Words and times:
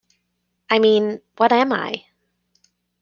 I 0.67 0.79
mean, 0.79 1.21
what 1.37 1.51
am 1.53 1.71
I? 1.71 2.05